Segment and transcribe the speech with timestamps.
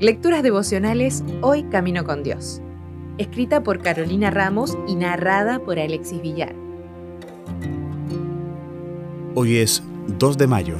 [0.00, 2.62] Lecturas devocionales Hoy Camino con Dios.
[3.18, 6.54] Escrita por Carolina Ramos y narrada por Alexis Villar.
[9.34, 9.82] Hoy es
[10.18, 10.76] 2 de mayo,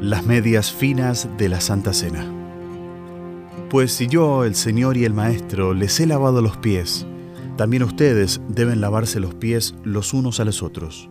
[0.00, 2.24] las medias finas de la Santa Cena.
[3.68, 7.06] Pues si yo, el Señor y el Maestro, les he lavado los pies,
[7.56, 11.10] también ustedes deben lavarse los pies los unos a los otros.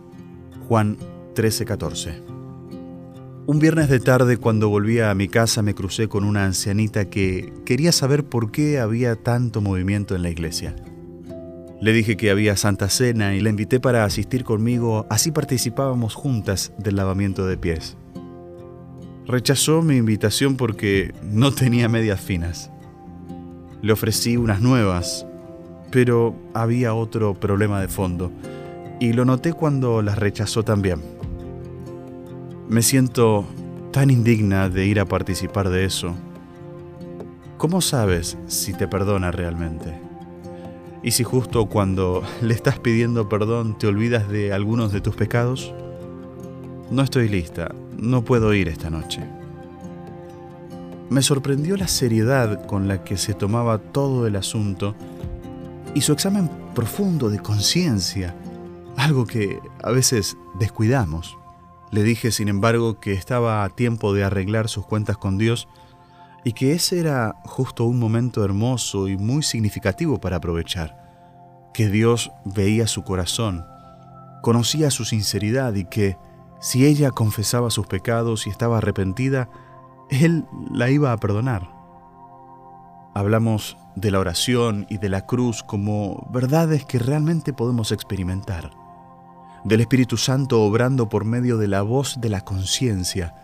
[0.68, 0.96] Juan
[1.34, 2.35] 13:14
[3.46, 7.52] un viernes de tarde cuando volvía a mi casa me crucé con una ancianita que
[7.64, 10.74] quería saber por qué había tanto movimiento en la iglesia.
[11.80, 16.72] Le dije que había Santa Cena y la invité para asistir conmigo, así participábamos juntas
[16.78, 17.96] del lavamiento de pies.
[19.28, 22.72] Rechazó mi invitación porque no tenía medias finas.
[23.80, 25.24] Le ofrecí unas nuevas,
[25.92, 28.32] pero había otro problema de fondo,
[28.98, 31.15] y lo noté cuando las rechazó también.
[32.68, 33.44] Me siento
[33.92, 36.16] tan indigna de ir a participar de eso.
[37.58, 40.00] ¿Cómo sabes si te perdona realmente?
[41.00, 45.72] ¿Y si justo cuando le estás pidiendo perdón te olvidas de algunos de tus pecados?
[46.90, 49.22] No estoy lista, no puedo ir esta noche.
[51.08, 54.96] Me sorprendió la seriedad con la que se tomaba todo el asunto
[55.94, 58.34] y su examen profundo de conciencia,
[58.96, 61.38] algo que a veces descuidamos.
[61.90, 65.68] Le dije, sin embargo, que estaba a tiempo de arreglar sus cuentas con Dios
[66.44, 72.32] y que ese era justo un momento hermoso y muy significativo para aprovechar, que Dios
[72.44, 73.64] veía su corazón,
[74.42, 76.16] conocía su sinceridad y que
[76.60, 79.48] si ella confesaba sus pecados y estaba arrepentida,
[80.10, 81.70] Él la iba a perdonar.
[83.14, 88.85] Hablamos de la oración y de la cruz como verdades que realmente podemos experimentar
[89.66, 93.34] del Espíritu Santo obrando por medio de la voz de la conciencia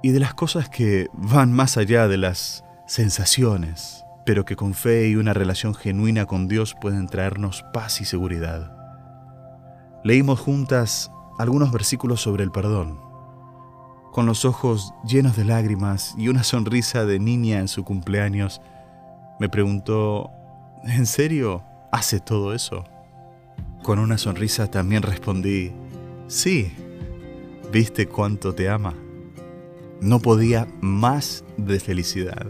[0.00, 5.08] y de las cosas que van más allá de las sensaciones, pero que con fe
[5.08, 8.70] y una relación genuina con Dios pueden traernos paz y seguridad.
[10.04, 13.00] Leímos juntas algunos versículos sobre el perdón.
[14.12, 18.60] Con los ojos llenos de lágrimas y una sonrisa de niña en su cumpleaños,
[19.40, 20.30] me preguntó,
[20.84, 22.84] ¿en serio hace todo eso?
[23.84, 25.70] Con una sonrisa también respondí,
[26.26, 26.72] sí,
[27.70, 28.94] ¿viste cuánto te ama?
[30.00, 32.46] No podía más de felicidad.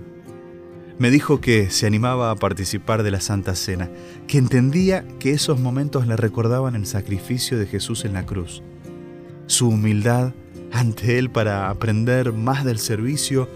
[0.97, 3.91] Me dijo que se animaba a participar de la Santa Cena,
[4.28, 8.62] que entendía que esos momentos le recordaban el sacrificio de Jesús en la cruz,
[9.49, 10.34] su humildad
[10.71, 13.49] ante Él para aprender más del servicio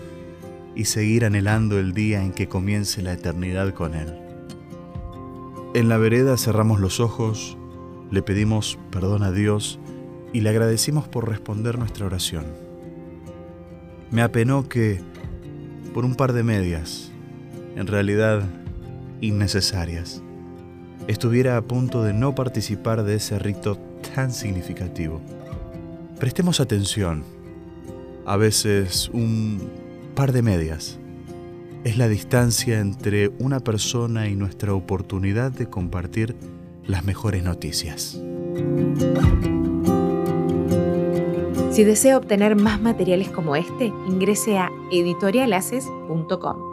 [0.75, 4.19] y seguir anhelando el día en que comience la eternidad con Él.
[5.75, 7.57] En la vereda cerramos los ojos
[8.11, 9.79] le pedimos perdón a Dios
[10.33, 12.45] y le agradecimos por responder nuestra oración.
[14.11, 15.01] Me apenó que,
[15.93, 17.11] por un par de medias,
[17.77, 18.43] en realidad
[19.21, 20.23] innecesarias,
[21.07, 23.79] estuviera a punto de no participar de ese rito
[24.15, 25.21] tan significativo.
[26.19, 27.25] Prestemos atención.
[28.27, 29.71] A veces un
[30.15, 30.99] par de medias
[31.85, 36.37] es la distancia entre una persona y nuestra oportunidad de compartir
[36.89, 38.21] las mejores noticias.
[41.71, 46.68] Si desea obtener más materiales como este, ingrese a editorialaces.com.